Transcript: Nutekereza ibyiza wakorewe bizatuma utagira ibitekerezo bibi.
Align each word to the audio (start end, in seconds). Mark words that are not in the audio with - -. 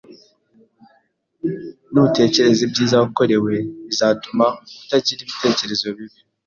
Nutekereza 1.91 2.61
ibyiza 2.67 2.95
wakorewe 3.01 3.53
bizatuma 3.87 4.45
utagira 4.81 5.19
ibitekerezo 5.23 5.87
bibi. 5.97 6.19